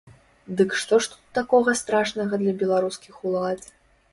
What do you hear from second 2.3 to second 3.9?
для беларускіх улад?